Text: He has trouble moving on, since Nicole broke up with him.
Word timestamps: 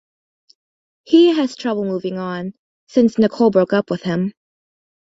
He 1.03 1.35
has 1.35 1.55
trouble 1.55 1.85
moving 1.85 2.17
on, 2.17 2.55
since 2.87 3.19
Nicole 3.19 3.51
broke 3.51 3.71
up 3.71 3.91
with 3.91 4.01
him. 4.01 4.33